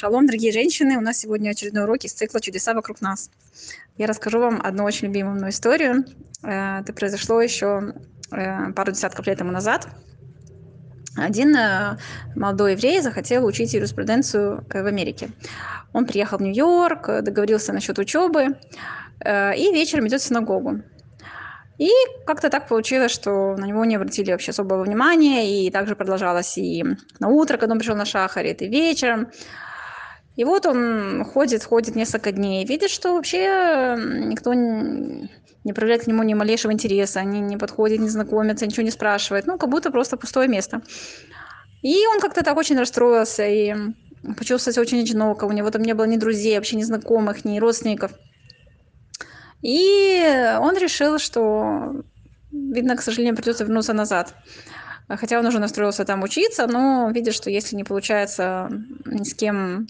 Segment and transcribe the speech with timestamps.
[0.00, 0.96] Шалом, дорогие женщины!
[0.96, 3.32] У нас сегодня очередной урок из цикла «Чудеса вокруг нас».
[3.96, 6.04] Я расскажу вам одну очень любимую мою историю.
[6.44, 7.94] Э, это произошло еще
[8.30, 9.88] э, пару десятков лет тому назад.
[11.16, 11.98] Один э,
[12.36, 15.30] молодой еврей захотел учить юриспруденцию в Америке.
[15.92, 18.56] Он приехал в Нью-Йорк, договорился насчет учебы
[19.20, 20.80] и вечером идет в синагогу.
[21.78, 21.90] И
[22.24, 26.84] как-то так получилось, что на него не обратили вообще особого внимания, и также продолжалось и
[27.18, 29.32] на утро, когда он пришел на шахарит, и вечером.
[30.38, 36.22] И вот он ходит, ходит несколько дней, видит, что вообще никто не проявляет к нему
[36.22, 40.16] ни малейшего интереса, они не подходят, не знакомятся, ничего не спрашивают, ну, как будто просто
[40.16, 40.80] пустое место.
[41.82, 43.74] И он как-то так очень расстроился и
[44.36, 47.58] почувствовал себя очень одиноко, у него там не было ни друзей, вообще ни знакомых, ни
[47.58, 48.12] родственников.
[49.60, 50.22] И
[50.60, 52.04] он решил, что,
[52.52, 54.36] видно, к сожалению, придется вернуться назад.
[55.08, 58.70] Хотя он уже настроился там учиться, но видит, что если не получается
[59.04, 59.88] ни с кем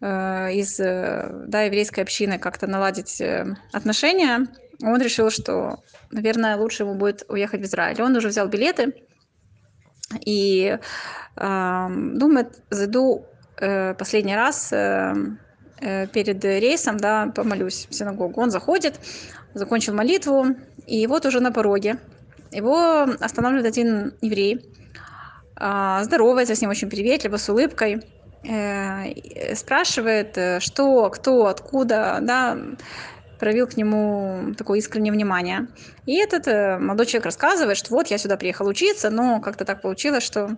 [0.00, 4.46] из э, да, еврейской общины как-то наладить э, отношения,
[4.80, 8.00] он решил, что, наверное, лучше ему будет уехать в Израиль.
[8.00, 8.94] Он уже взял билеты
[10.24, 10.78] и
[11.36, 13.26] э, думает, зайду
[13.60, 15.14] э, последний раз э,
[16.12, 18.40] перед рейсом, да, помолюсь в синагогу.
[18.40, 19.00] Он заходит,
[19.54, 20.46] закончил молитву,
[20.86, 21.98] и вот уже на пороге
[22.52, 24.64] его останавливает один еврей,
[25.60, 28.17] э, здоровается с ним очень приветливо, с улыбкой– Э,
[29.54, 32.56] спрашивает, э, что, кто, откуда, да,
[33.38, 35.68] проявил к нему такое искреннее внимание.
[36.06, 39.82] И этот э, молодой человек рассказывает, что вот я сюда приехал учиться, но как-то так
[39.82, 40.56] получилось, что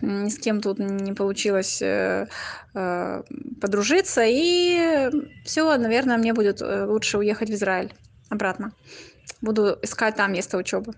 [0.00, 1.82] ни с кем тут не получилось
[2.72, 5.10] подружиться, и
[5.44, 7.92] все, наверное, мне будет лучше уехать в Израиль
[8.28, 8.72] обратно.
[9.40, 10.94] Буду искать там место учебы.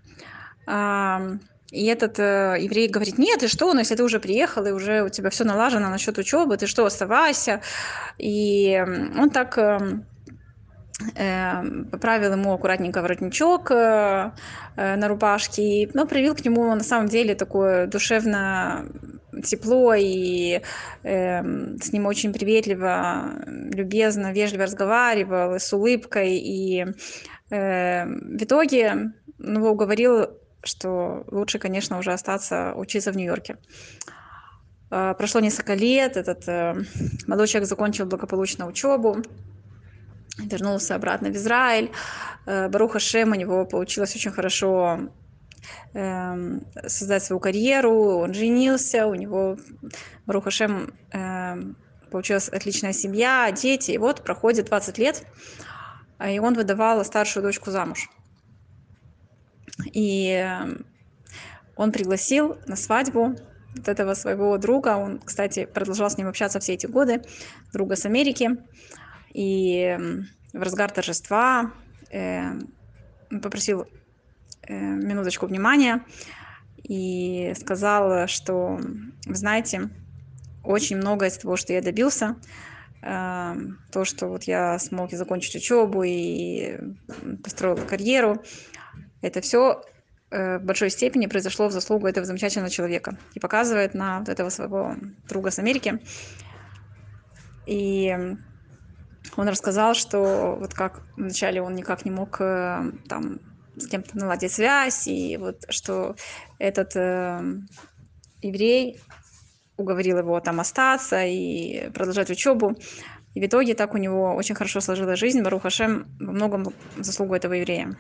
[1.73, 5.03] И этот э, еврей говорит, нет, и что, ну если ты уже приехал, и уже
[5.03, 7.63] у тебя все налажено насчет учебы, ты что, оставайся.
[8.19, 8.79] И
[9.19, 9.79] он так э,
[11.17, 14.33] э, поправил ему аккуратненько воротничок э,
[14.77, 18.85] э, на рубашке, и, ну, проявил к нему на самом деле такое душевно
[19.43, 20.61] тепло, и
[21.05, 21.43] э,
[21.79, 26.85] с ним очень приветливо, любезно, вежливо разговаривал, с улыбкой, и
[27.49, 33.57] э, в итоге ну, его уговорил что лучше, конечно, уже остаться учиться в Нью-Йорке.
[34.91, 36.75] А, прошло несколько лет, этот э,
[37.27, 39.23] молодой человек закончил благополучно учебу,
[40.39, 41.91] вернулся обратно в Израиль.
[42.47, 45.09] Э, Баруха Шем у него получилось очень хорошо
[45.95, 49.57] эм, создать свою карьеру, он женился, у него,
[50.27, 51.77] Баруха Шем, эм,
[52.11, 53.93] получилась отличная семья, дети.
[53.93, 55.25] И вот проходит 20 лет,
[56.29, 58.11] и он выдавал старшую дочку замуж.
[59.93, 60.87] И эм,
[61.77, 63.35] он пригласил на свадьбу
[63.77, 64.97] вот этого своего друга.
[64.97, 67.23] Он, кстати, продолжал с ним общаться все эти годы,
[67.73, 68.51] друга с Америки.
[69.33, 71.73] И эм, в разгар торжества
[72.11, 72.53] э,
[73.43, 73.87] попросил
[74.69, 76.05] э, минуточку внимания
[76.83, 78.79] и сказал, что,
[79.27, 79.89] вы знаете,
[80.63, 82.37] очень много из того, что я добился,
[83.03, 83.55] э,
[83.91, 86.79] то, что вот я смог закончить учебу и
[87.43, 88.43] построил карьеру,
[89.23, 89.83] это все
[90.31, 94.51] э, в большой степени произошло в заслугу этого замечательного человека и показывает на вот этого
[94.51, 94.97] своего
[95.29, 96.01] друга с Америки.
[97.67, 98.15] И
[99.37, 103.41] он рассказал, что вот как вначале он никак не мог э, там
[103.77, 106.17] с кем-то наладить связь, и вот что
[106.59, 107.41] этот э,
[108.43, 109.01] еврей
[109.77, 112.77] уговорил его там остаться и продолжать учебу.
[113.35, 115.43] И в итоге так у него очень хорошо сложилась жизнь.
[115.43, 116.67] Барух Хашем во многом
[116.99, 117.97] заслугу этого еврея.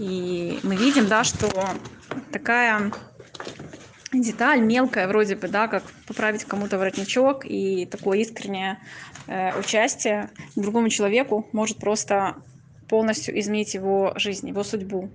[0.00, 1.50] И мы видим, да, что
[2.32, 2.90] такая
[4.14, 8.78] деталь мелкая вроде бы, да, как поправить кому-то воротничок и такое искреннее
[9.26, 12.36] э, участие другому человеку может просто
[12.88, 15.10] полностью изменить его жизнь, его судьбу.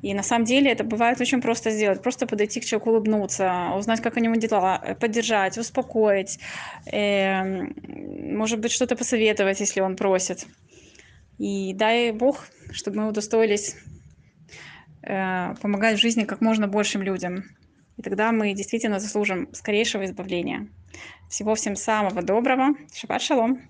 [0.00, 2.02] И на самом деле это бывает очень просто сделать.
[2.02, 6.38] Просто подойти к человеку, улыбнуться, узнать, как у него дела, э, поддержать, успокоить,
[6.90, 7.42] э,
[8.32, 10.46] может быть, что-то посоветовать, если он просит.
[11.36, 13.76] И дай Бог, чтобы мы удостоились
[15.02, 17.44] помогать в жизни как можно большим людям.
[17.96, 20.68] И тогда мы действительно заслужим скорейшего избавления.
[21.28, 22.74] Всего всем самого доброго.
[22.94, 23.60] Шаббат шалом.